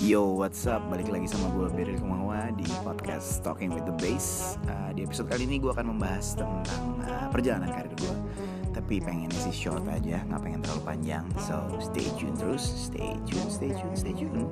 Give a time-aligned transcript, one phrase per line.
[0.00, 0.80] Yo, what's up?
[0.88, 4.56] Balik lagi sama gue Beril Kumawa di podcast Talking with the Bass.
[4.64, 8.16] Uh, di episode kali ini gue akan membahas tentang uh, perjalanan karir gue.
[8.72, 11.28] Tapi pengennya sih short aja, nggak pengen terlalu panjang.
[11.44, 14.48] So stay tune terus, stay tune, stay tune, stay tune.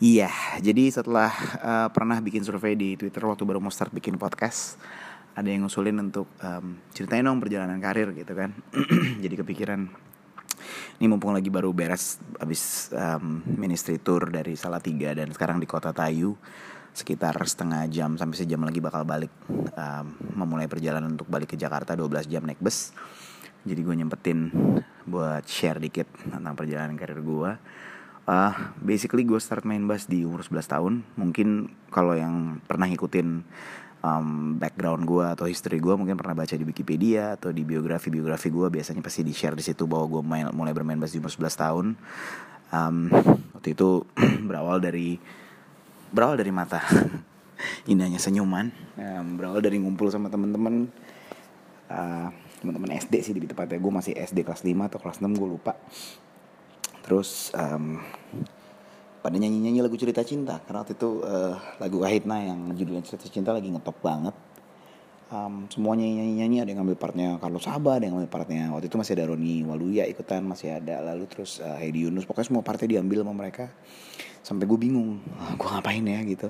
[0.00, 0.32] Iya,
[0.64, 1.28] jadi setelah
[1.60, 4.80] uh, pernah bikin survei di Twitter waktu baru mau start bikin podcast,
[5.36, 8.56] ada yang ngusulin untuk um, ceritain dong perjalanan karir gitu kan.
[9.24, 9.92] jadi kepikiran,
[10.96, 15.92] ini mumpung lagi baru beres abis um, ministry tour dari Salatiga dan sekarang di kota
[15.92, 16.32] Tayu,
[16.96, 21.92] sekitar setengah jam sampai sejam lagi bakal balik um, memulai perjalanan untuk balik ke Jakarta
[21.92, 22.96] 12 jam naik bus.
[23.68, 24.48] Jadi gue nyempetin
[25.04, 27.52] buat share dikit tentang perjalanan karir gue
[28.30, 30.92] Uh, basically gue start main bass di umur 11 tahun.
[31.18, 33.42] Mungkin kalau yang pernah ngikutin
[34.06, 38.70] um, background gue atau history gue mungkin pernah baca di Wikipedia atau di biografi-biografi gue
[38.70, 41.58] biasanya pasti di share di situ bahwa gue main, mulai bermain bass di umur 11
[41.58, 41.86] tahun.
[42.70, 42.96] Um,
[43.58, 44.06] waktu itu
[44.48, 45.18] berawal dari
[46.14, 46.86] berawal dari mata
[47.90, 50.86] indahnya senyuman, um, berawal dari ngumpul sama temen-temen
[51.90, 52.30] uh,
[52.62, 55.74] teman-teman SD sih di tepatnya gue masih SD kelas 5 atau kelas 6 gue lupa
[57.00, 57.98] terus um,
[59.20, 63.52] pada nyanyi-nyanyi lagu cerita cinta karena waktu itu uh, lagu Ahitna yang judulnya cerita cinta
[63.52, 64.32] lagi ngetop banget.
[65.30, 68.98] Um, semuanya nyanyi-nyanyi ada yang ngambil partnya Carlos Saba ada yang ngambil partnya waktu itu
[68.98, 72.26] masih ada Roni Waluya ikutan masih ada lalu terus uh, Heidi Yunus.
[72.26, 73.70] Pokoknya semua partnya diambil sama mereka.
[74.42, 76.20] Sampai gue bingung ah, gue ngapain ya?
[76.26, 76.48] Gitu.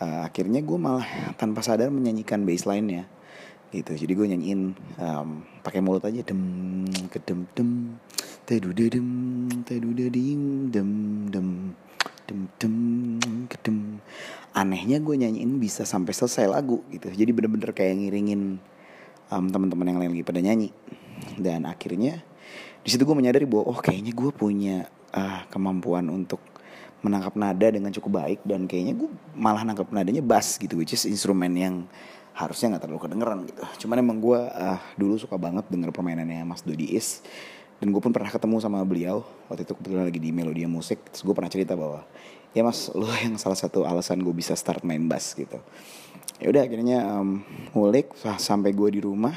[0.00, 1.06] Uh, akhirnya gue malah
[1.38, 3.02] tanpa sadar menyanyikan baseline nya
[3.70, 3.94] gitu.
[3.94, 4.60] Jadi gue nyanyiin
[4.98, 5.28] um,
[5.62, 6.42] pakai mulut aja dem
[7.12, 8.00] kedem dem
[8.50, 10.90] Tedudedem, tedudedim, dem,
[11.30, 11.46] dem, dem,
[12.58, 13.98] dem, kedem.
[14.50, 17.10] Anehnya gue nyanyiin bisa sampai selesai lagu gitu.
[17.10, 18.58] Jadi bener-bener kayak ngiringin
[19.30, 20.70] um, teman-teman yang lain lagi pada nyanyi.
[21.38, 22.22] Dan akhirnya
[22.80, 24.76] di situ gue menyadari bahwa oh kayaknya gue punya
[25.12, 26.40] uh, kemampuan untuk
[27.00, 31.08] menangkap nada dengan cukup baik dan kayaknya gue malah nangkap nadanya bass gitu which is
[31.08, 31.74] instrumen yang
[32.36, 33.62] harusnya nggak terlalu kedengeran gitu.
[33.84, 37.24] Cuman emang gue uh, dulu suka banget denger permainannya Mas Dodi Is
[37.80, 41.24] dan gue pun pernah ketemu sama beliau waktu itu kebetulan lagi di Melodia Musik terus
[41.24, 42.04] gue pernah cerita bahwa
[42.52, 45.58] ya mas lo yang salah satu alasan gue bisa start main bass gitu.
[46.40, 47.44] Ya udah akhirnya um,
[47.76, 49.36] ngulik sampai gue di rumah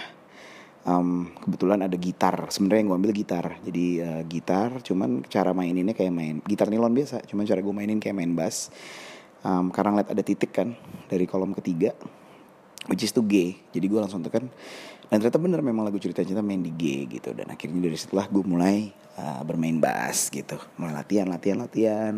[0.88, 2.48] um, kebetulan ada gitar.
[2.50, 3.46] Sebenarnya yang gue ambil gitar.
[3.62, 8.00] Jadi uh, gitar cuman cara maininnya kayak main gitar nilon biasa cuman cara gue mainin
[8.00, 8.72] kayak main bass.
[9.44, 10.72] Um, karena ngeliat ada titik kan
[11.12, 11.92] dari kolom ketiga
[12.88, 13.60] which is to G.
[13.76, 14.48] Jadi gue langsung tekan
[15.12, 17.36] dan ternyata bener memang lagu cerita cinta main di G gitu.
[17.36, 20.56] Dan akhirnya dari setelah gue mulai uh, bermain bass gitu.
[20.80, 22.14] Mulai latihan latihan latihan.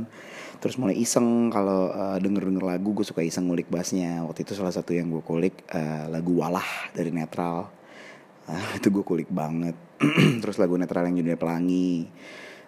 [0.62, 4.22] Terus mulai iseng kalau uh, denger denger lagu gue suka iseng ngulik bassnya.
[4.26, 7.74] Waktu itu salah satu yang gue kulik uh, lagu walah dari netral.
[8.46, 9.74] Uh, itu gue kulik banget.
[10.42, 12.06] Terus lagu netral yang judulnya pelangi.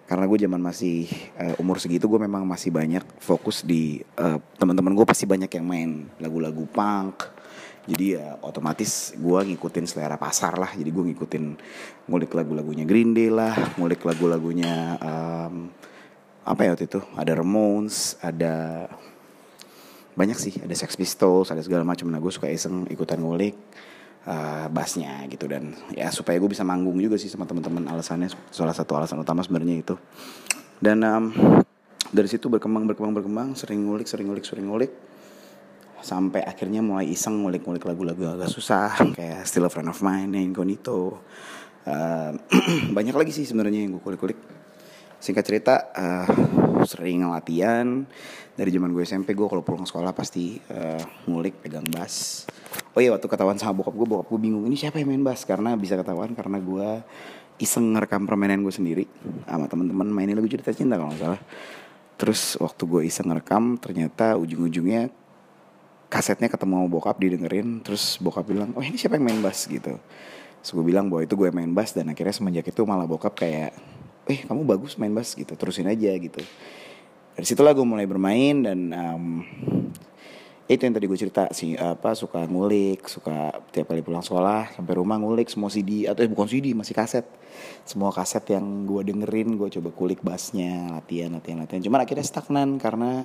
[0.07, 1.03] Karena gue zaman masih
[1.35, 5.67] uh, umur segitu gue memang masih banyak fokus di uh, teman-teman gue pasti banyak yang
[5.67, 7.36] main lagu-lagu punk
[7.87, 10.75] jadi ya otomatis gue ngikutin selera pasar lah.
[10.75, 11.45] Jadi gue ngikutin
[12.11, 15.71] ngulik lagu-lagunya Green Day lah ngulik lagu-lagunya um,
[16.43, 16.99] apa ya waktu itu?
[17.15, 18.87] Ada Ramones ada
[20.19, 20.59] banyak sih.
[20.59, 22.11] Ada Sex Pistols ada segala macam.
[22.11, 23.55] Nah gue suka iseng ikutan ngulik
[24.27, 25.47] uh, bassnya gitu.
[25.47, 28.27] Dan ya supaya gue bisa manggung juga sih sama teman-teman alasannya.
[28.51, 29.95] Salah satu alasan utama sebenarnya itu.
[30.83, 31.31] Dan um,
[32.11, 33.55] dari situ berkembang berkembang berkembang.
[33.55, 34.91] Sering ngulik sering ngulik sering ngulik
[36.01, 41.23] sampai akhirnya mulai iseng ngulik-ngulik lagu-lagu agak susah kayak Still a Friend of Mine, Incognito.
[41.87, 42.35] Uh,
[42.97, 44.39] banyak lagi sih sebenarnya yang gue kulik-kulik.
[45.17, 46.27] Singkat cerita uh,
[46.85, 48.05] sering latihan.
[48.57, 52.45] Dari zaman gue SMP gue kalau pulang sekolah pasti uh, ngulik pegang bass.
[52.97, 55.45] Oh iya waktu ketahuan sama bokap gue bokap gue bingung ini siapa yang main bass?
[55.45, 57.05] Karena bisa ketahuan karena gue
[57.57, 59.05] iseng ngerekam permainan gue sendiri
[59.45, 61.41] sama teman-teman mainin lagu cerita cinta kalau nggak salah.
[62.17, 65.13] Terus waktu gue iseng ngerekam ternyata ujung-ujungnya
[66.07, 69.67] kasetnya ketemu sama bokap didengerin terus bokap bilang oh ini siapa yang main bass?
[69.67, 69.99] Gitu.
[70.63, 73.75] Terus gue bilang bahwa itu gue main bass dan akhirnya semenjak itu malah bokap kayak
[74.27, 75.53] eh kamu bagus main bass gitu.
[75.55, 76.41] Terusin aja gitu.
[77.37, 79.45] Dari situlah gue mulai bermain dan um,
[80.67, 84.93] itu yang tadi gue cerita sih apa suka ngulik suka tiap kali pulang sekolah sampai
[84.99, 87.23] rumah ngulik semua CD atau eh, bukan CD masih kaset.
[87.87, 91.79] Semua kaset yang gue dengerin gue coba kulik bassnya latihan latihan latihan.
[91.87, 93.23] Cuman akhirnya stagnan karena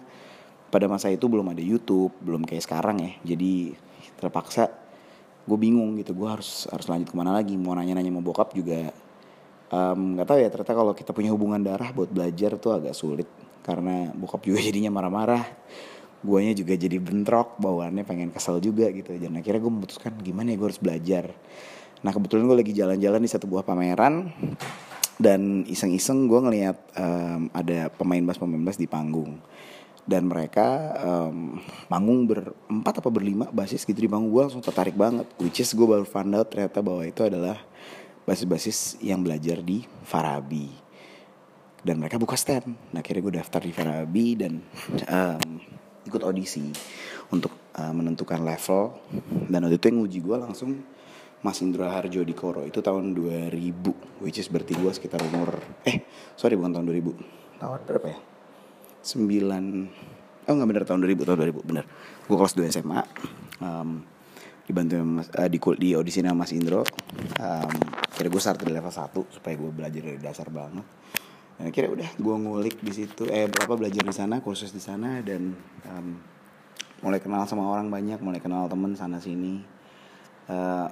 [0.73, 3.13] pada masa itu belum ada YouTube belum kayak sekarang ya.
[3.37, 3.77] Jadi
[4.17, 4.73] terpaksa
[5.43, 7.61] gue bingung gitu gue harus harus lanjut ke mana lagi?
[7.61, 8.89] Mau nanya-nanya mau bokap juga
[9.73, 13.29] nggak um, tahu ya ternyata kalau kita punya hubungan darah buat belajar tuh agak sulit.
[13.61, 15.45] Karena bokap juga jadinya marah-marah
[16.23, 19.13] guanya juga jadi bentrok bawaannya pengen kesel juga gitu.
[19.21, 21.25] Dan akhirnya gue memutuskan gimana ya gue harus belajar?
[22.01, 24.33] Nah kebetulan gue lagi jalan-jalan di satu buah pameran
[25.21, 29.39] dan iseng-iseng gue ngeliat um, ada pemain bass pemain bass di panggung
[30.03, 35.27] dan mereka um, manggung berempat apa berlima basis gitu di panggung gue langsung tertarik banget.
[35.39, 37.59] Which is gue baru found out ternyata bahwa itu adalah
[38.27, 40.71] basis-basis yang belajar di Farabi.
[41.83, 42.67] Dan mereka buka stand.
[42.95, 44.63] Nah akhirnya gue daftar di Farabi dan
[45.07, 45.59] um,
[46.07, 46.67] ikut audisi
[47.31, 48.99] untuk uh, menentukan level.
[49.51, 50.83] Dan waktu itu yang uji gue langsung
[51.43, 52.67] Mas Indra Harjo di Koro.
[52.67, 56.07] Itu tahun 2000 which is berarti gue sekitar umur eh
[56.39, 58.32] sorry bukan tahun 2000 tahun berapa ya
[59.03, 61.85] 9 oh nggak bener tahun 2000 tahun 2000 bener.
[62.27, 63.01] Gue kelas 2 SMA
[63.63, 64.03] um,
[64.67, 66.87] dibantu mas, uh, di di audisi sama Mas Indro.
[67.39, 67.75] Um,
[68.15, 70.87] kira gue start dari level 1 supaya gue belajar dari dasar banget.
[71.59, 75.23] Dan akhirnya udah gue ngulik di situ eh berapa belajar di sana kursus di sana
[75.23, 75.55] dan
[75.87, 76.07] um,
[77.03, 79.63] mulai kenal sama orang banyak mulai kenal temen sana sini.
[80.43, 80.91] Uh,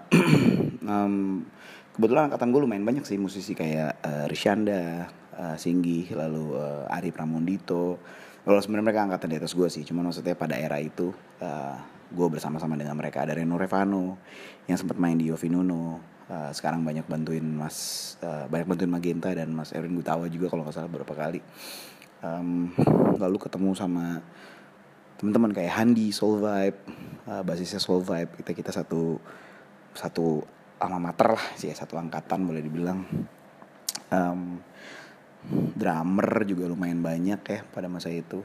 [0.87, 1.43] um,
[1.91, 7.15] kebetulan angkatan gue lumayan banyak sih musisi kayak uh, Rishanda uh, Singgi lalu uh, Ari
[7.15, 8.01] Pramundito.
[8.49, 11.13] Lalu sebenarnya mereka angkatan di atas gue sih cuman maksudnya pada era itu
[11.45, 11.77] uh,
[12.11, 13.23] gue bersama-sama dengan mereka.
[13.23, 14.19] Ada Reno Revano
[14.67, 16.01] yang sempat main di Yofi Nuno
[16.31, 17.77] uh, sekarang banyak bantuin Mas
[18.23, 21.43] uh, banyak bantuin Magenta dan Mas Erwin Gutawa juga kalau nggak salah beberapa kali.
[22.21, 22.71] Um,
[23.17, 24.21] lalu ketemu sama
[25.17, 26.79] teman-teman kayak Handi Soul Vibe
[27.29, 28.41] uh, basisnya Soul Vibe.
[28.41, 29.19] Kita kita satu
[29.93, 30.41] satu
[30.81, 33.05] alma mater lah sih satu angkatan boleh dibilang.
[34.11, 34.63] Um,
[35.49, 38.45] drummer juga lumayan banyak ya pada masa itu.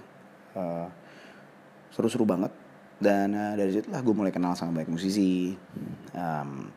[0.56, 2.52] Seru seru-seru banget.
[2.96, 5.52] Dan uh, dari situ lah gue mulai kenal sama banyak musisi.
[6.16, 6.72] Um,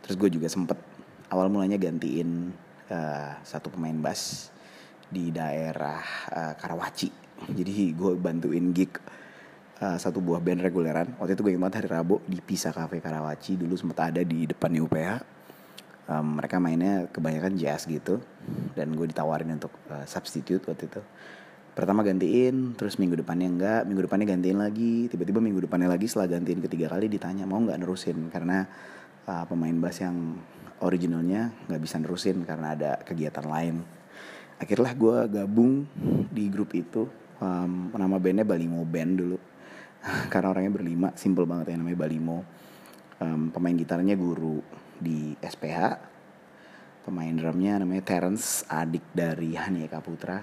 [0.00, 0.80] terus gue juga sempet
[1.28, 2.52] awal mulanya gantiin
[2.88, 4.48] uh, satu pemain bass
[5.08, 6.00] di daerah
[6.32, 7.12] uh, Karawaci.
[7.52, 8.96] Jadi gue bantuin gig
[9.84, 11.08] uh, satu buah band reguleran.
[11.20, 13.60] Waktu itu gue ingat hari Rabu di Pisa Cafe Karawaci.
[13.60, 15.37] Dulu sempat ada di depan UPH
[16.08, 18.18] um, mereka mainnya kebanyakan jazz gitu.
[18.72, 21.02] Dan gue ditawarin untuk uh, substitute waktu itu.
[21.76, 23.80] Pertama gantiin terus minggu depannya enggak.
[23.86, 25.06] Minggu depannya gantiin lagi.
[25.12, 28.32] Tiba-tiba minggu depannya lagi setelah gantiin ketiga kali ditanya mau nggak nerusin?
[28.32, 28.66] Karena
[29.28, 30.34] uh, pemain bass yang
[30.82, 33.84] originalnya nggak bisa nerusin karena ada kegiatan lain.
[34.58, 35.86] Akhirnya gue gabung
[36.34, 37.06] di grup itu.
[37.38, 39.38] Um, nama bandnya Balimo Band dulu.
[40.32, 42.42] Karena orangnya berlima simple banget ya namanya Balimo
[43.22, 44.62] um, pemain gitarnya guru
[44.98, 45.78] di SPH
[47.06, 50.38] pemain drumnya namanya Terence adik dari Hanieka Putra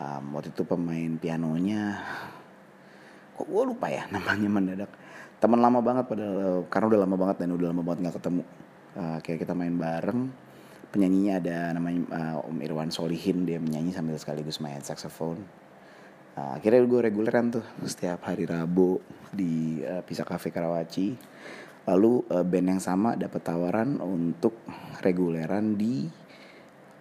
[0.00, 2.02] um, waktu itu pemain pianonya
[3.34, 4.90] kok gue lupa ya namanya mendadak.
[5.42, 6.26] Teman lama banget pada
[6.70, 8.42] karena udah lama banget dan udah lama banget nggak ketemu.
[8.94, 10.20] Uh, kayak kita main bareng.
[10.94, 15.42] Penyanyinya ada namanya uh, Om Irwan Solihin dia menyanyi sambil sekaligus main saxophone.
[16.38, 19.02] Uh, akhirnya gue reguleran tuh setiap hari Rabu
[19.34, 21.18] di uh, Pisa Cafe Karawaci
[21.84, 24.56] lalu uh, band yang sama dapat tawaran untuk
[25.04, 26.08] reguleran di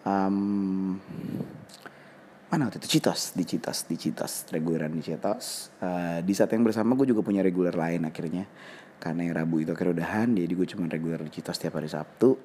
[0.04, 1.00] um,
[2.52, 3.00] mana waktu itu?
[3.00, 5.74] Citos di Citos di Citos reguleran di Citos.
[5.82, 8.46] Uh, di saat yang bersama gue juga punya reguler lain akhirnya.
[9.02, 12.38] Karena yang Rabu itu akhirnya udahan jadi gue cuma reguler di Citos setiap hari Sabtu.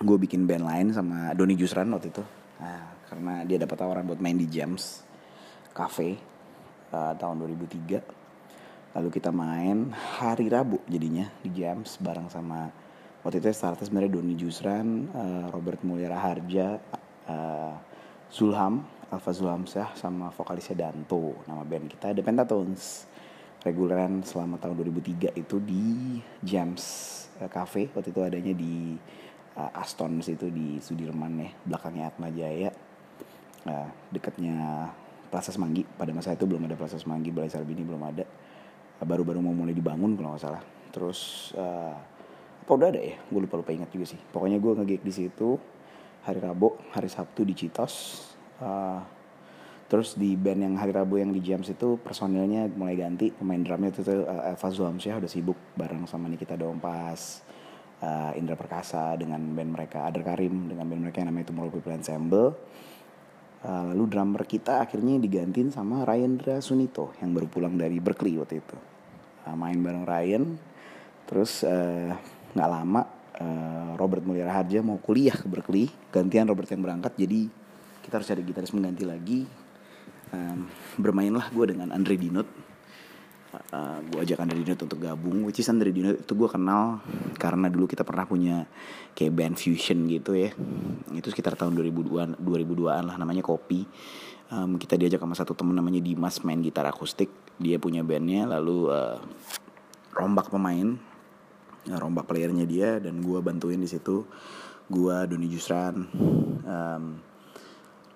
[0.00, 2.24] Gue bikin band lain sama Doni Jusran waktu itu.
[2.60, 5.04] Nah, karena dia dapat tawaran buat main di Jams
[5.70, 6.18] Cafe
[6.90, 8.19] uh, tahun 2003
[8.90, 12.70] lalu kita main hari Rabu jadinya di Jams bareng sama
[13.22, 16.80] waktu itu startnya sebenarnya Doni Jusran, uh, Robert Mulyara Harja,
[17.30, 17.74] uh,
[18.32, 21.38] Zulham, Alfa Zulhamsyah sama vokalisnya Danto.
[21.46, 23.06] Nama band kita The Pentatones.
[23.60, 26.82] Reguleran selama tahun 2003 itu di Jams
[27.38, 27.92] uh, Cafe.
[27.92, 28.96] Waktu itu adanya di
[29.60, 32.72] Aston situ di Sudirman ya, belakangnya Atma Jaya.
[33.68, 34.88] Uh, dekatnya
[35.28, 35.84] Plaza Semanggi.
[35.84, 38.24] Pada masa itu belum ada Plaza Semanggi, Balai Sarbini belum ada
[39.02, 40.62] baru-baru mau mulai dibangun kalau nggak salah.
[40.90, 41.94] Terus uh,
[42.60, 43.16] apa udah ada ya?
[43.28, 44.20] Gue lupa lupa ingat juga sih.
[44.30, 45.58] Pokoknya gue ngegig di situ
[46.24, 48.26] hari Rabu hari Sabtu di Citos
[48.60, 49.00] uh,
[49.90, 53.90] terus di band yang hari Rabu yang di Jams itu personilnya mulai ganti pemain drumnya
[53.90, 57.42] itu tuh uh, Elva Zuhamsyah udah sibuk bareng sama Nikita Dompas
[58.04, 61.96] uh, Indra Perkasa dengan band mereka Adar Karim dengan band mereka yang namanya Tomorrow People
[61.96, 62.54] Ensemble
[63.60, 68.76] lalu drummer kita akhirnya digantiin sama Ryandra Sunito yang baru pulang dari Berkeley waktu itu.
[69.44, 70.44] Uh, main bareng Ryan
[71.24, 72.10] terus eh,
[72.58, 73.02] nggak uh, lama
[73.38, 77.46] uh, Robert Mulyara Harja mau kuliah ke Berkeley gantian Robert yang berangkat jadi
[78.02, 79.40] kita harus cari gitaris mengganti lagi.
[80.30, 82.46] Um, bermainlah gue dengan Andre Dinut
[83.52, 87.02] uh, gue ajak Andre Dinut untuk gabung which is Andre Dinut itu gue kenal
[87.36, 88.66] karena dulu kita pernah punya
[89.14, 90.50] kayak band fusion gitu ya.
[91.14, 93.86] Itu sekitar tahun 2002 2002an lah namanya Kopi.
[94.50, 97.30] Um, kita diajak sama satu temen namanya Dimas main gitar akustik.
[97.58, 99.18] Dia punya bandnya lalu uh,
[100.14, 100.98] rombak pemain
[101.86, 104.26] uh, rombak playernya dia dan gue bantuin di situ.
[104.90, 106.02] Gue Doni Jusran
[106.66, 107.29] um,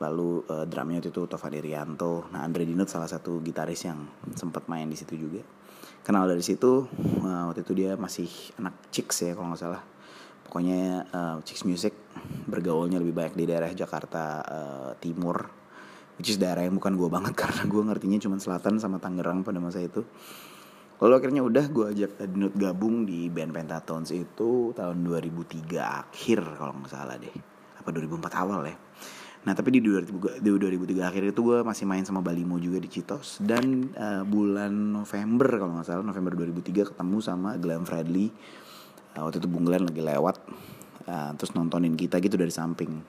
[0.04, 2.28] lalu uh, drumnya itu Tovan Irianto.
[2.32, 4.04] Nah Andre Dinut salah satu gitaris yang
[4.36, 5.40] sempat main di situ juga.
[6.04, 6.84] Kenal dari situ
[7.24, 8.28] uh, waktu itu dia masih
[8.60, 9.82] anak Chicks ya kalau nggak salah.
[10.44, 11.96] Pokoknya uh, Chicks Music
[12.44, 15.64] bergaulnya lebih banyak di daerah Jakarta uh, Timur.
[16.14, 19.58] Which is daerah yang bukan gue banget karena gue ngertinya cuma selatan sama Tangerang pada
[19.58, 20.04] masa itu.
[21.02, 26.72] Lalu akhirnya udah gue ajak Dinut gabung di band Pentatones itu tahun 2003 akhir kalau
[26.78, 27.34] nggak salah deh.
[27.82, 28.76] Apa 2004 awal ya.
[29.44, 32.88] Nah tapi di 2003, di 2003 akhir itu gue masih main sama Balimo juga di
[32.88, 33.44] Citos.
[33.44, 38.32] Dan uh, bulan November kalau nggak salah November 2003 ketemu sama Glenn Fredly.
[39.14, 40.36] Uh, waktu itu Bung Glenn lagi lewat.
[41.04, 43.04] Uh, terus nontonin kita gitu dari samping.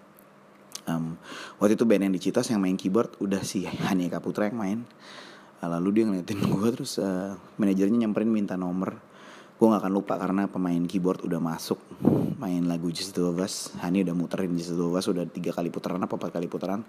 [0.86, 1.15] Um,
[1.58, 4.80] waktu itu band yang di Citos yang main keyboard udah si Hania Kaputra yang main.
[5.65, 9.01] Lalu dia ngeliatin gue terus uh, manajernya nyamperin minta nomor
[9.55, 11.79] gue gak akan lupa karena pemain keyboard udah masuk
[12.35, 13.71] main lagu Just the Us.
[13.79, 16.83] Hani udah muterin Just the Us udah tiga kali putaran apa empat kali putaran.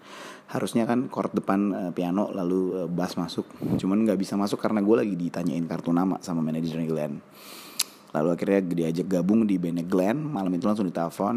[0.50, 3.46] Harusnya kan chord depan uh, piano lalu uh, bass masuk.
[3.78, 7.22] Cuman nggak bisa masuk karena gue lagi ditanyain kartu nama sama manajernya Glenn.
[8.10, 10.18] Lalu akhirnya diajak gabung di bandnya Glenn.
[10.18, 11.36] Malam itu langsung ditelepon.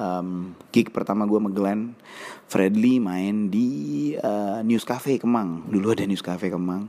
[0.00, 1.92] Um, gig pertama gue sama Glenn
[2.48, 3.68] Fredly main di
[4.16, 5.68] uh, News Cafe Kemang.
[5.68, 6.88] Dulu ada News Cafe Kemang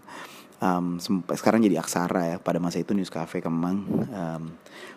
[0.62, 1.00] um,
[1.34, 3.86] sekarang jadi Aksara ya pada masa itu News Cafe Kemang.
[4.12, 4.44] Um,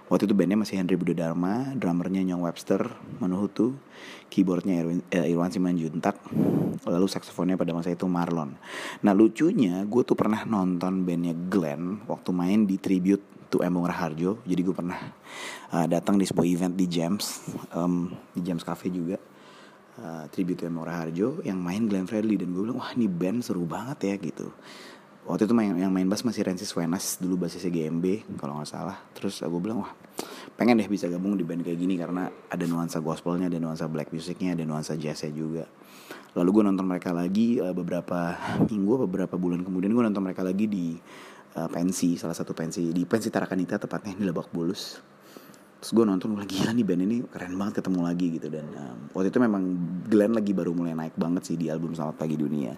[0.08, 2.88] waktu itu bandnya masih Henry Budha Dharma drummernya Nyong Webster
[3.20, 3.76] Manuhutu
[4.28, 6.20] keyboardnya Irwin, eh, Irwan Simanjuntak
[6.84, 8.54] lalu saksofonnya pada masa itu Marlon.
[9.04, 14.44] Nah lucunya gue tuh pernah nonton bandnya Glenn waktu main di tribute to Embong Raharjo.
[14.44, 15.00] Jadi gue pernah
[15.72, 17.40] uh, datang di sebuah event di James
[17.72, 19.16] um, di James Cafe juga
[20.00, 22.36] uh, tribute to Embong Raharjo yang main Glenn Fredly.
[22.36, 24.52] Dan gue bilang wah ini band seru banget ya gitu
[25.28, 28.96] waktu itu main, yang main bass masih Rensis Wenas dulu bassnya GMB kalau nggak salah.
[29.12, 29.92] Terus gue bilang wah
[30.56, 34.10] pengen deh bisa gabung di band kayak gini karena ada nuansa gospelnya ada nuansa black
[34.10, 35.68] musicnya ada nuansa jazznya juga.
[36.32, 38.40] Lalu gue nonton mereka lagi uh, beberapa
[38.72, 40.96] minggu beberapa bulan kemudian gue nonton mereka lagi di
[41.60, 44.96] uh, pensi salah satu pensi di pensi Tarakanita tepatnya di Lebak Bulus.
[45.78, 48.48] Terus gue nonton lagi gila nih band ini keren banget ketemu lagi gitu.
[48.48, 49.62] Dan um, waktu itu memang
[50.08, 52.72] Glenn lagi baru mulai naik banget sih di album Selamat Pagi Dunia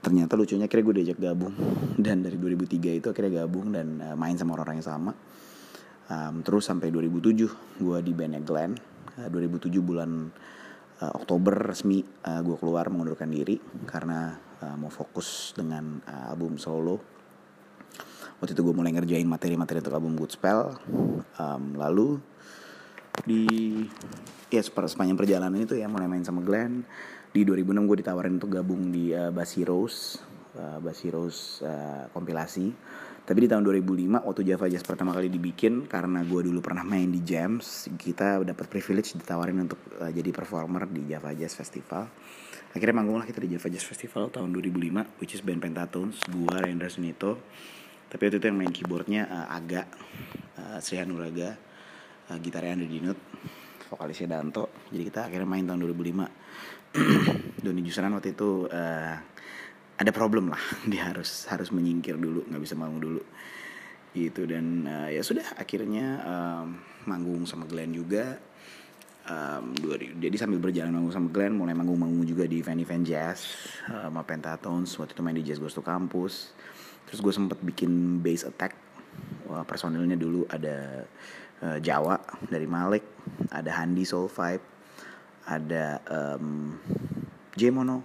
[0.00, 1.54] ternyata lucunya akhirnya gue diajak gabung.
[1.96, 5.12] Dan dari 2003 itu akhirnya gabung dan uh, main sama orang-orang yang sama.
[6.10, 8.74] Um, terus sampai 2007 gue di bandnya Glenn.
[9.20, 10.32] Uh, 2007 bulan
[11.04, 16.56] uh, Oktober resmi uh, gue keluar mengundurkan diri karena uh, mau fokus dengan uh, album
[16.56, 17.00] solo.
[18.40, 20.72] Waktu itu gue mulai ngerjain materi-materi untuk album Good Spell
[21.36, 22.16] um, lalu
[23.20, 23.44] di
[24.48, 26.88] ya sepanjang perjalanan itu ya mulai main sama Glenn
[27.30, 30.18] di 2006 gue ditawarin untuk gabung di uh, Basi Rose
[30.58, 32.66] uh, uh, kompilasi.
[33.20, 37.06] Tapi di tahun 2005 waktu Java Jazz pertama kali dibikin karena gue dulu pernah main
[37.06, 42.10] di Jams kita dapat privilege ditawarin untuk uh, jadi performer di Java Jazz Festival.
[42.74, 46.56] Akhirnya manggung lah kita di Java Jazz Festival tahun 2005 which is band Pentatones gue
[46.58, 47.38] Rendra Sunito.
[48.10, 49.86] Tapi waktu itu yang main keyboardnya uh, Aga
[50.58, 51.54] uh, Sri Hanuraga
[52.34, 53.29] uh, gitarnya Andri Dinut
[53.90, 54.70] vokalisnya Danto.
[54.94, 56.30] Jadi kita akhirnya main tahun 2005
[57.66, 59.14] Doni Jusran waktu itu uh,
[59.98, 60.62] ada problem lah.
[60.90, 63.22] Dia harus harus menyingkir dulu nggak bisa manggung dulu.
[64.14, 66.78] Gitu dan uh, ya sudah akhirnya um,
[67.10, 68.38] manggung sama Glenn juga.
[69.30, 69.76] Um,
[70.18, 73.46] jadi sambil berjalan manggung sama Glenn mulai manggung-manggung juga di event-event jazz
[73.86, 76.56] sama Pentatones waktu itu main di Jazz Goes to Campus.
[77.06, 78.74] Terus gue sempet bikin base attack.
[79.50, 81.06] Wah, personilnya dulu ada
[81.64, 83.04] uh, Jawa dari Malik
[83.52, 84.64] ada Handi Soul Vibe
[85.48, 86.76] ada um,
[87.56, 88.04] Jemono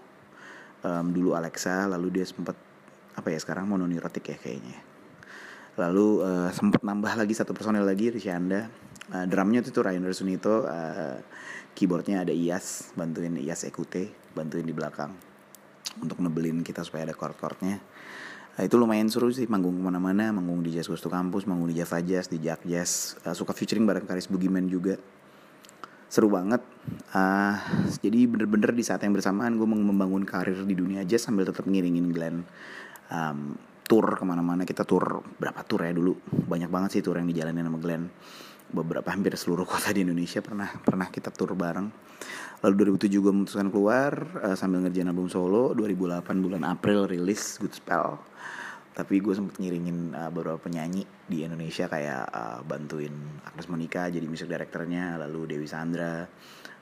[0.84, 2.56] um, dulu Alexa lalu dia sempet
[3.16, 4.96] apa ya sekarang mononirotik ya kayaknya
[5.76, 8.72] lalu uh, sempet nambah lagi satu personil lagi Rishanda.
[9.06, 11.20] Uh, drumnya itu Ryan Sunito uh,
[11.78, 15.14] keyboardnya ada Iyas bantuin Iyas Ekute bantuin di belakang
[16.02, 17.78] untuk nebelin kita supaya ada chord-chordnya
[18.56, 21.76] Nah, itu lumayan seru sih manggung ke mana-mana, manggung di Jazz Gusto Kampus, manggung di
[21.76, 24.96] Java Jazz, di Jack Jazz, uh, suka featuring bareng Karis Bugiman juga.
[26.08, 26.64] Seru banget.
[27.12, 27.60] Uh,
[28.00, 32.14] jadi bener-bener di saat yang bersamaan gue membangun karir di dunia jazz sambil tetap ngiringin
[32.16, 32.46] Glenn
[33.12, 34.64] um, tour ke mana-mana.
[34.64, 36.16] Kita tour berapa tour ya dulu?
[36.24, 38.08] Banyak banget sih tour yang dijalanin sama Glenn.
[38.76, 41.88] Beberapa hampir seluruh kota di Indonesia pernah pernah kita tour bareng.
[42.60, 44.12] Lalu 2007 gue memutuskan keluar
[44.44, 45.72] uh, sambil ngerjain album solo.
[45.72, 48.20] 2008 bulan April rilis Good Spell
[48.96, 53.12] tapi gue sempet ngiringin uh, beberapa penyanyi di Indonesia kayak uh, bantuin
[53.44, 56.24] Agnes Monica jadi music directornya lalu Dewi Sandra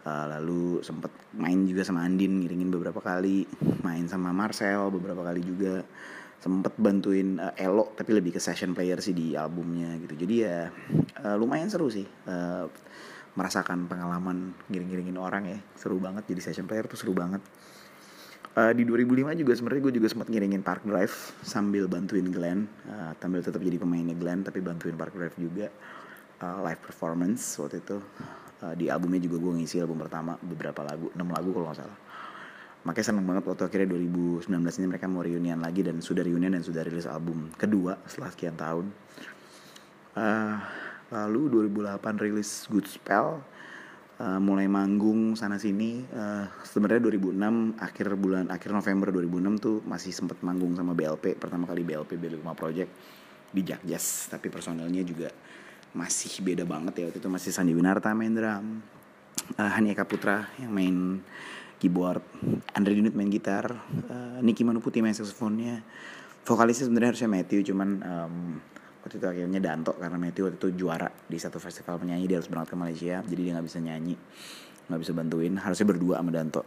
[0.06, 3.50] uh, lalu sempet main juga sama Andin ngiringin beberapa kali
[3.82, 5.82] main sama Marcel beberapa kali juga
[6.44, 10.20] sempet bantuin uh, Elo tapi lebih ke session player sih di albumnya gitu.
[10.20, 10.68] Jadi ya
[11.24, 12.68] uh, lumayan seru sih uh,
[13.40, 15.60] merasakan pengalaman ngiring-ngiringin orang ya.
[15.80, 17.40] Seru banget jadi session player tuh seru banget.
[18.54, 23.18] Uh, di 2005 juga sebenarnya gue juga sempat ngiringin Park Drive sambil bantuin Glenn, uh,
[23.18, 25.74] sambil tetap jadi pemainnya Glenn tapi bantuin Park Drive juga
[26.44, 27.98] uh, live performance waktu itu.
[28.62, 31.98] Uh, di albumnya juga gue ngisi album pertama beberapa lagu, 6 lagu kalau nggak salah.
[32.84, 36.64] Makanya seneng banget waktu akhirnya 2019 ini mereka mau reunian lagi dan sudah reunian dan
[36.68, 38.86] sudah rilis album kedua setelah sekian tahun.
[40.14, 40.56] Uh,
[41.16, 43.40] lalu 2008 rilis Good Spell.
[44.20, 46.04] Uh, mulai manggung sana sini.
[46.12, 51.64] Uh, sebenarnya 2006 akhir bulan akhir November 2006 tuh masih sempat manggung sama BLP pertama
[51.66, 52.92] kali BLP B5 Project
[53.54, 55.32] di Jakjas tapi personelnya juga
[55.96, 57.04] masih beda banget ya.
[57.08, 58.84] Waktu itu masih Sandi Winarta main drum.
[59.56, 61.24] Uh, Hani Eka Putra yang main
[61.84, 62.24] keyboard
[62.72, 63.68] Andre Dinut main gitar
[64.08, 65.84] uh, Niki Manuputi main saksofonnya
[66.48, 68.36] vokalisnya sebenarnya harusnya Matthew cuman um,
[69.04, 72.48] waktu itu akhirnya Danto karena Matthew waktu itu juara di satu festival penyanyi dia harus
[72.48, 74.16] berangkat ke Malaysia jadi dia nggak bisa nyanyi
[74.88, 76.62] nggak bisa bantuin harusnya berdua sama Danto.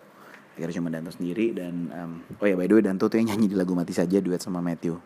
[0.56, 3.52] Akhirnya cuma Danto sendiri dan um, oh ya by the way Danto tuh yang nyanyi
[3.52, 4.96] di lagu mati saja duet sama Matthew.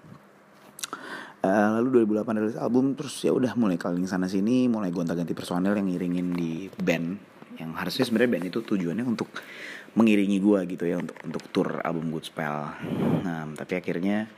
[1.41, 5.73] Uh, lalu 2008 rilis album terus ya udah mulai keliling sana sini mulai gonta-ganti personel
[5.73, 7.17] yang ngiringin di band
[7.57, 9.33] yang harusnya sebenarnya band itu tujuannya untuk
[9.95, 12.71] mengiringi gue gitu ya untuk untuk tour album Good Spell.
[13.27, 14.31] Nah tapi akhirnya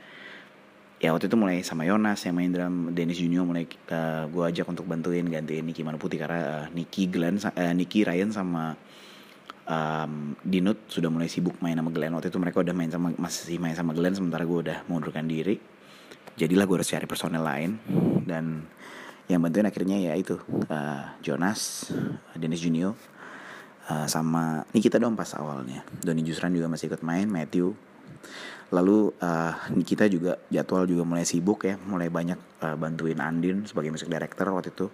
[0.97, 4.43] ya waktu itu mulai sama Yonas yang main drum Dennis Junior mulai uh, eh, gue
[4.49, 8.73] ajak untuk bantuin gantiin Niki Mana Putih karena uh, Niki Glenn uh, Niki Ryan sama
[9.67, 12.15] um, Dinut sudah mulai sibuk main sama Glenn.
[12.15, 15.59] Waktu itu mereka udah main sama masih main sama Glenn sementara gue udah mengundurkan diri.
[16.33, 17.77] Jadilah gue harus cari personel lain.
[18.25, 18.65] Dan
[19.29, 20.35] yang bantuin akhirnya ya itu
[20.67, 21.91] uh, Jonas
[22.35, 22.91] Dennis Junior
[23.89, 25.83] uh, sama Nikita dong pas awalnya.
[25.99, 27.73] Doni Jusran juga masih ikut main Matthew.
[28.73, 29.53] Lalu uh,
[29.85, 34.49] kita juga jadwal juga mulai sibuk ya mulai banyak uh, bantuin Andin sebagai music director
[34.49, 34.87] waktu itu.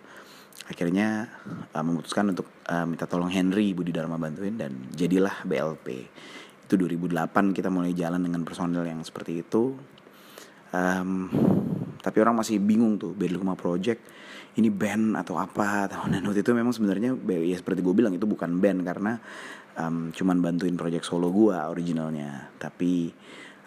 [0.68, 1.32] Akhirnya
[1.74, 5.88] uh, memutuskan untuk uh, minta tolong Henry Budi Dharma bantuin dan jadilah BLP
[6.70, 9.74] itu 2008 kita mulai jalan dengan personel yang seperti itu.
[10.70, 11.34] Um,
[11.98, 14.06] tapi orang masih bingung tuh band Luma Project
[14.58, 18.58] ini band atau apa dan waktu itu memang sebenarnya ya seperti gue bilang itu bukan
[18.58, 19.14] band karena
[19.78, 22.50] um, cuman bantuin project solo gue originalnya.
[22.58, 23.12] Tapi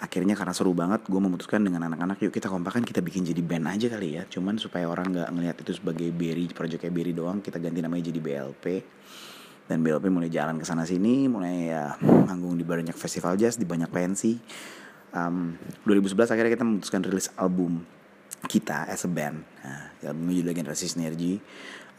[0.02, 3.66] akhirnya karena seru banget gue memutuskan dengan anak-anak yuk kita kompakan kita bikin jadi band
[3.70, 4.22] aja kali ya.
[4.26, 8.18] Cuman supaya orang nggak ngelihat itu sebagai Berry projectnya Berry doang kita ganti namanya jadi
[8.18, 8.64] BLP
[9.70, 13.64] dan BLP mulai jalan ke sana sini mulai ya manggung di banyak festival jazz di
[13.64, 14.34] banyak pensi
[15.14, 15.54] um,
[15.86, 17.80] 2011 akhirnya kita memutuskan rilis album
[18.46, 19.42] kita as a band.
[19.62, 21.38] Nah, judulnya generasi sinergi.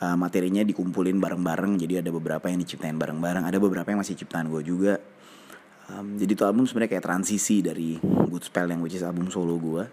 [0.04, 4.52] Uh, materinya dikumpulin bareng-bareng jadi ada beberapa yang diciptain bareng-bareng ada beberapa yang masih ciptaan
[4.52, 5.00] gue juga.
[5.88, 9.56] Um, jadi itu album sebenarnya kayak transisi dari Good Spell yang which is album solo
[9.56, 9.84] gue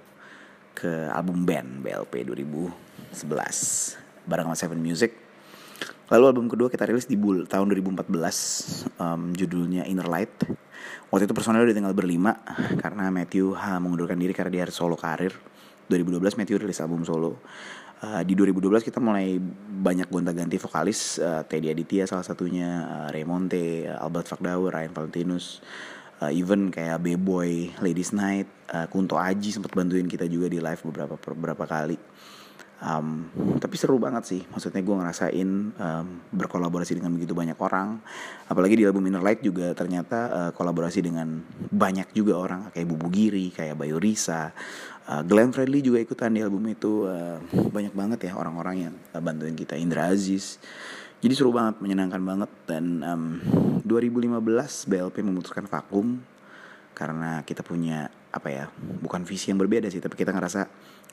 [0.75, 3.23] ke album band BLP 2011
[4.27, 5.15] bareng sama Seven Music.
[6.11, 10.43] Lalu album kedua kita rilis di bul tahun 2014 um, judulnya Inner Light.
[11.11, 12.35] Waktu itu personel udah tinggal berlima
[12.83, 15.35] karena Matthew ha, mengundurkan diri karena dia harus solo karir
[15.91, 17.43] 2012 Matthew rilis album solo
[18.01, 19.37] Uh, di 2012 kita mulai
[19.77, 25.61] banyak gonta-ganti vokalis uh, Teddy Aditya salah satunya uh, Raymonte, uh, Albert Fakdaur, Ryan Valentinus
[26.21, 30.81] uh, even kayak B-Boy, Ladies Night, uh, Kunto Aji sempat bantuin kita juga di live
[30.85, 31.97] beberapa beberapa kali.
[32.81, 33.29] Um,
[33.61, 38.01] tapi seru banget sih, maksudnya gue ngerasain um, berkolaborasi dengan begitu banyak orang.
[38.49, 43.13] Apalagi di album Inner Light juga ternyata uh, kolaborasi dengan banyak juga orang kayak Bubu
[43.13, 44.57] Giri, kayak Bayu Risa,
[45.11, 47.11] uh, Glenn Fredly juga ikutan di album itu.
[47.11, 50.63] Uh, banyak banget ya orang-orang yang uh, bantuin kita, Indra Aziz.
[51.21, 52.51] Jadi seru banget, menyenangkan banget.
[52.71, 53.25] Dan um,
[53.83, 54.39] 2015
[54.87, 56.23] BLP memutuskan vakum
[56.95, 60.69] karena kita punya apa ya, bukan visi yang berbeda sih, tapi kita ngerasa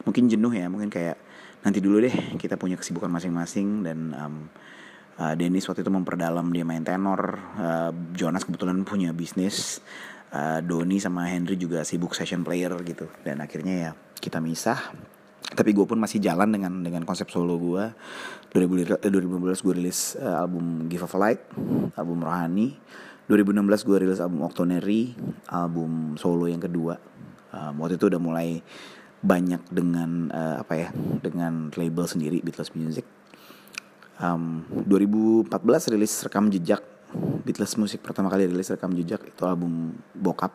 [0.06, 1.18] mungkin jenuh ya, mungkin kayak
[1.66, 3.84] nanti dulu deh kita punya kesibukan masing-masing.
[3.84, 4.36] Dan um,
[5.18, 7.40] uh, Dennis waktu itu memperdalam dia main tenor.
[7.58, 9.82] Uh, Jonas kebetulan punya bisnis
[10.34, 13.08] uh, Doni sama Henry juga sibuk session player gitu.
[13.24, 14.80] Dan akhirnya ya kita misah.
[15.48, 17.88] Tapi gue pun masih jalan dengan dengan konsep solo gue
[18.52, 19.00] 2015
[19.64, 21.42] gue rilis uh, album Give of a Light
[21.96, 22.76] album Rohani.
[23.32, 25.16] 2016 gue rilis album Octonary
[25.48, 27.00] album solo yang kedua.
[27.56, 28.60] Um, waktu itu udah mulai
[29.24, 30.90] banyak dengan uh, apa ya
[31.24, 33.08] dengan label sendiri Beatles Music.
[34.18, 40.52] Um, 2014 rilis rekam jejak Beatles musik pertama kali rilis rekam jejak itu album bokap.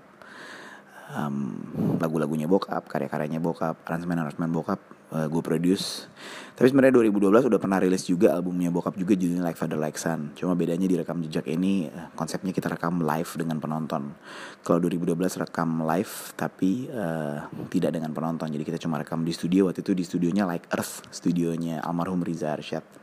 [1.13, 1.61] Um,
[2.01, 4.81] lagu-lagunya bokap karya-karyanya bokap aransemen aransemen bokap
[5.13, 6.09] uh, gue produce.
[6.57, 10.33] Tapi sebenarnya 2012 udah pernah rilis juga albumnya bokap juga judulnya Like Father Like Son.
[10.33, 14.17] Cuma bedanya di rekam jejak ini uh, konsepnya kita rekam live dengan penonton.
[14.65, 18.49] Kalau 2012 rekam live tapi uh, tidak dengan penonton.
[18.49, 22.57] Jadi kita cuma rekam di studio waktu itu di studionya Like Earth studionya almarhum Riza
[22.57, 23.02] Arsyad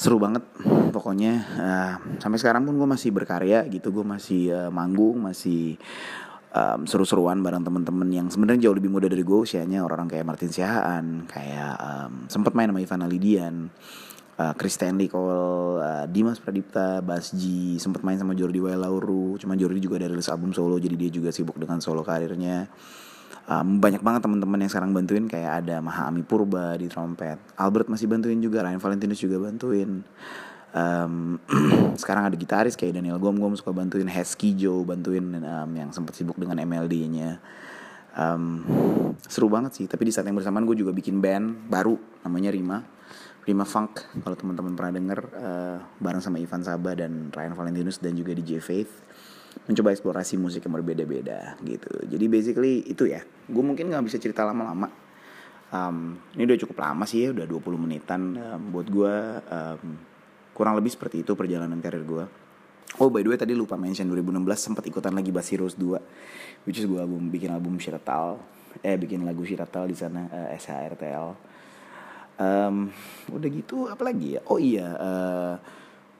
[0.00, 0.40] seru banget
[0.96, 5.76] pokoknya uh, sampai sekarang pun gue masih berkarya gitu gue masih uh, manggung masih
[6.56, 10.48] um, seru-seruan bareng temen-temen yang sebenarnya jauh lebih muda dari gue usianya orang-orang kayak Martin
[10.48, 13.54] Siahaan kayak um, sempat main sama Ivan Alidian
[14.40, 19.36] uh, Chris Stanley Cole, uh, Dimas Pradipta, Basji, sempat main sama Jordi Wailauru.
[19.36, 22.64] Cuma Jordi juga ada rilis album solo, jadi dia juga sibuk dengan solo karirnya.
[23.50, 27.90] Um, banyak banget teman-teman yang sekarang bantuin kayak ada Maha Ami Purba di trompet, Albert
[27.90, 30.06] masih bantuin juga, Ryan Valentinus juga bantuin.
[30.70, 31.42] Um,
[32.00, 36.14] sekarang ada gitaris kayak Daniel Gom Gom suka bantuin Hesky Joe bantuin um, yang sempat
[36.14, 37.42] sibuk dengan MLD-nya
[38.14, 38.62] um,
[39.26, 42.78] seru banget sih tapi di saat yang bersamaan gue juga bikin band baru namanya Rima.
[43.40, 48.12] Rima Funk kalau teman-teman pernah denger uh, bareng sama Ivan Sabah dan Ryan Valentinus dan
[48.14, 48.92] juga DJ Faith
[49.66, 51.90] mencoba eksplorasi musik yang berbeda-beda gitu.
[52.06, 53.22] Jadi basically itu ya.
[53.46, 54.90] Gue mungkin nggak bisa cerita lama-lama.
[55.70, 58.34] Um, ini udah cukup lama sih ya udah 20 menitan.
[58.34, 59.14] Um, buat gue
[59.46, 59.82] um,
[60.54, 62.26] kurang lebih seperti itu perjalanan karir gue
[62.98, 66.82] oh by the way tadi lupa mention 2016 sempat ikutan lagi Bass Heroes 2 which
[66.82, 68.42] is gue album bikin album Shiratal.
[68.82, 71.50] Eh bikin lagu Shiratal di sana uh, eh, SHRTL
[72.40, 72.88] um,
[73.30, 74.40] udah gitu apa lagi ya?
[74.48, 75.54] Oh iya uh,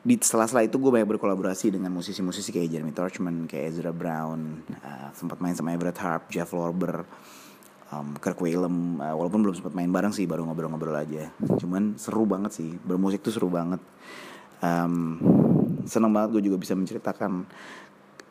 [0.00, 5.12] di setelah-setelah itu gue banyak berkolaborasi dengan musisi-musisi kayak Jeremy Torchman, kayak Ezra Brown, uh,
[5.12, 7.04] sempat main sama Everett Harp, Jeff Lorber,
[7.92, 11.28] um, Kirk Whalem, uh, walaupun belum sempat main bareng sih, baru ngobrol-ngobrol aja.
[11.60, 13.84] Cuman seru banget sih, bermusik tuh seru banget
[14.64, 15.18] um,
[15.88, 17.48] senang banget gue juga bisa menceritakan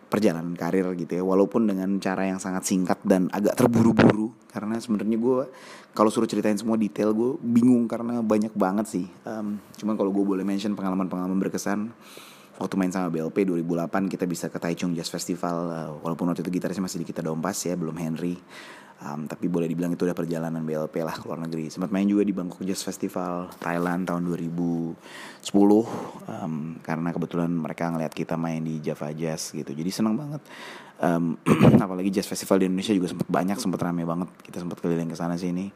[0.10, 1.24] perjalanan karir gitu ya.
[1.24, 4.34] Walaupun dengan cara yang sangat singkat dan agak terburu-buru.
[4.50, 5.48] Karena sebenarnya gue
[5.94, 9.06] kalau suruh ceritain semua detail gue bingung karena banyak banget sih.
[9.24, 11.94] Um, cuman kalau gue boleh mention pengalaman-pengalaman berkesan
[12.60, 16.52] waktu main sama BLP 2008 kita bisa ke Taichung Jazz Festival uh, walaupun waktu itu
[16.52, 18.36] gitarisnya masih di kita dompas ya belum Henry.
[19.00, 21.72] Um, tapi boleh dibilang itu udah perjalanan BLP lah ke luar negeri.
[21.72, 25.00] Sempat main juga di Bangkok Jazz Festival Thailand tahun 2010
[25.56, 29.72] um, karena kebetulan mereka ngeliat kita main di Java Jazz gitu.
[29.72, 30.44] Jadi seneng banget.
[31.00, 31.40] Um,
[31.88, 34.30] apalagi Jazz Festival di Indonesia juga sempat banyak sempat rame banget.
[34.44, 35.72] Kita sempat keliling ke sana sini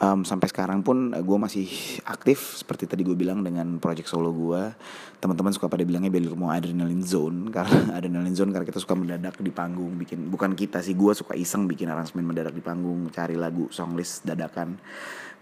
[0.00, 1.66] um, sampai sekarang pun uh, gue masih
[2.08, 4.72] aktif seperti tadi gue bilang dengan project solo gue
[5.20, 9.36] teman-teman suka pada bilangnya beli mau adrenaline zone karena adrenaline zone karena kita suka mendadak
[9.42, 13.36] di panggung bikin bukan kita sih gue suka iseng bikin aransemen mendadak di panggung cari
[13.36, 14.78] lagu songlist dadakan.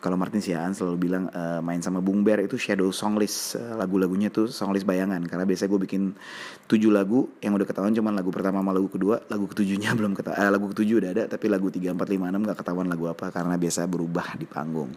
[0.01, 3.53] Kalau Martin Siaan selalu bilang uh, main sama Bung Bear itu shadow song list.
[3.61, 6.03] Uh, lagu-lagunya tuh song list bayangan karena biasanya gue bikin
[6.65, 10.41] tujuh lagu yang udah ketahuan cuman lagu pertama sama lagu kedua lagu ketujuhnya belum ketahuan
[10.41, 13.29] eh, lagu ketujuh udah ada tapi lagu tiga empat lima enam gak ketahuan lagu apa
[13.29, 14.91] karena biasa berubah di panggung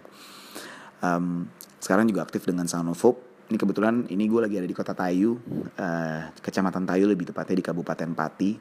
[1.03, 1.43] um,
[1.83, 3.19] sekarang juga aktif dengan Sound of Hope
[3.51, 5.35] ini kebetulan ini gue lagi ada di kota Tayu
[5.75, 8.51] uh, kecamatan Tayu lebih tepatnya di Kabupaten Pati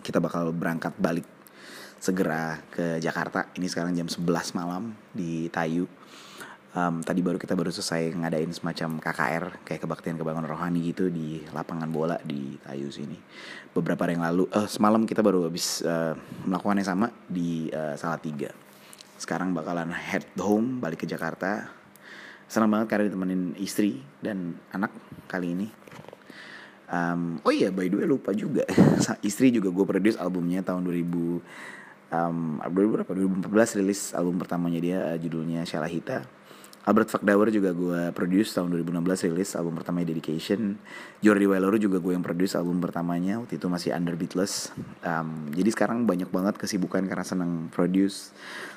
[0.00, 1.26] kita bakal berangkat balik
[1.98, 3.50] segera ke Jakarta.
[3.56, 5.88] Ini sekarang jam 11 malam di Tayu.
[6.76, 11.40] Um, tadi baru kita baru selesai ngadain semacam KKR kayak kebaktian kebangunan rohani gitu di
[11.56, 13.16] lapangan bola di Tayu sini.
[13.72, 16.12] Beberapa hari yang lalu, uh, semalam kita baru habis uh,
[16.44, 18.52] melakukan yang sama di uh, Salatiga.
[19.16, 21.72] Sekarang bakalan head home balik ke Jakarta.
[22.46, 24.94] Senang banget karena ditemenin istri dan anak
[25.26, 25.68] kali ini.
[26.86, 28.62] Um, oh iya by the way lupa juga.
[29.28, 31.42] Istri juga gue produce albumnya tahun 2000
[32.14, 36.22] um, 2014 rilis album pertamanya dia uh, judulnya Shalahita
[36.86, 40.78] Albert Fakdauer juga gue produce tahun 2016 rilis album pertamanya Dedication.
[41.18, 44.70] Jordi Wailoru juga gue yang produce album pertamanya waktu itu masih under Beatles.
[45.02, 48.30] Um, jadi sekarang banyak banget kesibukan karena seneng produce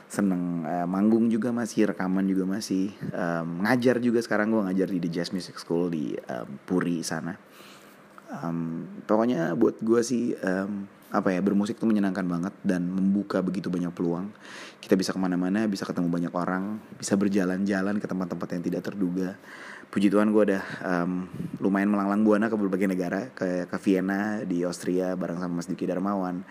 [0.10, 5.00] seneng uh, manggung juga masih rekaman juga masih um, ngajar juga sekarang gue ngajar di
[5.06, 7.38] The Jazz Music School di um, Puri sana.
[8.30, 13.69] Um, pokoknya buat gue sih um, apa ya bermusik itu menyenangkan banget dan membuka begitu
[13.69, 14.34] banyak peluang.
[14.82, 19.38] Kita bisa ke mana-mana bisa ketemu banyak orang bisa berjalan-jalan ke tempat-tempat yang tidak terduga.
[19.93, 21.30] Puji Tuhan gue udah um,
[21.62, 25.86] lumayan melanglang buana ke berbagai negara ke ke Vienna di Austria bareng sama Mas Diki
[25.86, 26.41] Darmawan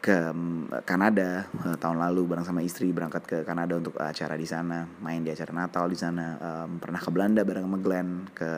[0.00, 4.48] ke um, Kanada uh, tahun lalu bareng sama istri berangkat ke Kanada untuk acara di
[4.48, 8.50] sana main di acara Natal di sana um, pernah ke Belanda bareng sama Glenn ke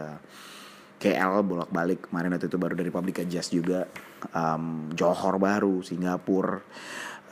[1.02, 3.90] KL bolak-balik kemarin waktu itu baru dari Public Jazz juga
[4.30, 6.62] um, Johor baru Singapura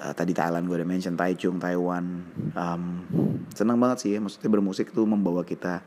[0.03, 2.05] uh, tadi Thailand gue udah mention Taichung Taiwan
[2.59, 2.83] um,
[3.55, 5.87] senang banget sih ya maksudnya bermusik tuh membawa kita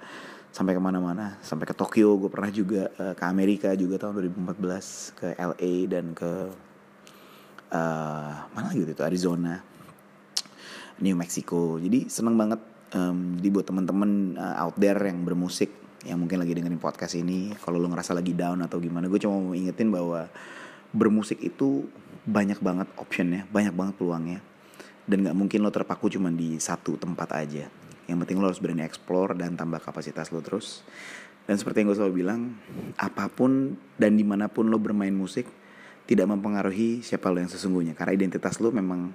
[0.55, 5.19] sampai ke mana-mana sampai ke Tokyo gue pernah juga uh, ke Amerika juga tahun 2014
[5.19, 6.31] ke LA dan ke
[7.73, 9.03] uh, mana lagi itu?
[9.03, 9.59] Arizona.
[11.01, 11.81] New Mexico.
[11.81, 12.62] Jadi seneng banget
[12.93, 17.55] um, jadi buat temen-temen uh, out there yang bermusik yang mungkin lagi dengerin podcast ini
[17.63, 20.27] kalau lo ngerasa lagi down atau gimana gue cuma mau ingetin bahwa
[20.91, 21.88] bermusik itu
[22.27, 24.39] banyak banget optionnya banyak banget peluangnya.
[25.03, 27.67] Dan nggak mungkin lo terpaku cuma di satu tempat aja.
[28.07, 30.88] Yang penting lo harus berani explore dan tambah kapasitas lo terus.
[31.43, 32.55] Dan seperti yang gue selalu bilang
[32.95, 35.43] apa pun dan di mana pun lo bermain musik
[36.03, 39.11] tidak mempengaruhi siapa lo yang sesungguhnya karena identitas lo memang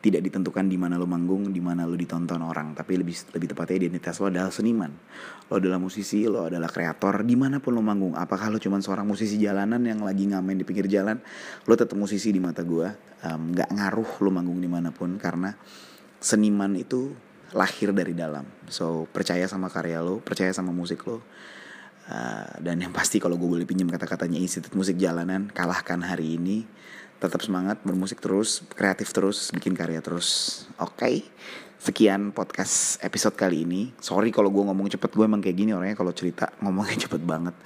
[0.00, 3.84] tidak ditentukan di mana lo manggung, di mana lo ditonton orang, tapi lebih lebih tepatnya
[3.84, 4.88] identitas lo adalah seniman.
[5.52, 8.16] Lo adalah musisi, lo adalah kreator, di mana pun lo manggung.
[8.16, 11.20] Apakah lo cuma seorang musisi jalanan yang lagi ngamen di pinggir jalan,
[11.68, 12.88] lo tetap musisi di mata gue.
[13.20, 15.52] Um, ngaruh lo manggung di mana pun karena
[16.16, 17.12] seniman itu
[17.52, 18.48] lahir dari dalam.
[18.72, 21.20] So percaya sama karya lo, percaya sama musik lo.
[22.06, 26.64] Uh, dan yang pasti kalau gue boleh pinjam kata-katanya Institut Musik Jalanan, kalahkan hari ini.
[27.20, 30.64] Tetap semangat bermusik terus kreatif terus bikin karya terus.
[30.80, 31.16] Oke okay?
[31.80, 33.88] sekian podcast episode kali ini.
[34.04, 37.56] Sorry kalau gue ngomong cepet gue emang kayak gini orangnya kalau cerita ngomongnya cepet banget.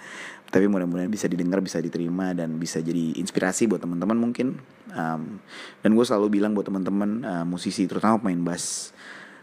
[0.47, 4.63] Tapi mudah-mudahan bisa didengar bisa diterima dan bisa jadi inspirasi buat teman-teman mungkin.
[4.95, 5.43] Um,
[5.83, 8.95] dan gue selalu bilang buat teman-teman uh, musisi terutama pemain bass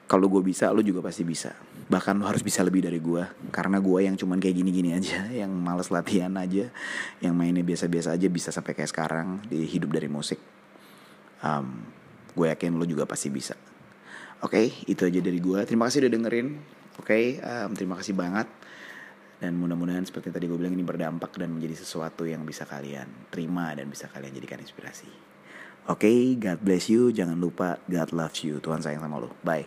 [0.07, 1.51] kalau gue bisa lo juga pasti bisa
[1.91, 5.51] bahkan lo harus bisa lebih dari gue karena gue yang cuman kayak gini-gini aja yang
[5.51, 6.71] males latihan aja
[7.19, 10.39] yang mainnya biasa-biasa aja bisa sampai kayak sekarang di hidup dari musik
[11.43, 11.83] um,
[12.31, 13.59] gue yakin lo juga pasti bisa
[14.39, 16.47] oke okay, itu aja dari gue terima kasih udah dengerin
[16.95, 18.47] oke okay, um, terima kasih banget
[19.41, 23.73] dan mudah-mudahan seperti tadi gue bilang ini berdampak dan menjadi sesuatu yang bisa kalian terima
[23.73, 25.09] dan bisa kalian jadikan inspirasi.
[25.89, 27.09] Oke, okay, God bless you.
[27.09, 28.61] Jangan lupa God loves you.
[28.61, 29.33] Tuhan sayang sama lo.
[29.41, 29.65] Bye.